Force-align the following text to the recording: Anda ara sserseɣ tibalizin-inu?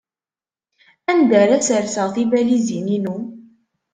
Anda 1.11 1.35
ara 1.43 1.57
sserseɣ 1.61 2.07
tibalizin-inu? 2.15 3.17